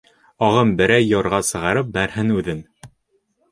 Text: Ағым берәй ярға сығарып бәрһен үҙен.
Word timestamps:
Ағым 0.45 0.71
берәй 0.79 1.05
ярға 1.09 1.43
сығарып 1.51 1.93
бәрһен 2.01 2.35
үҙен. 2.41 2.67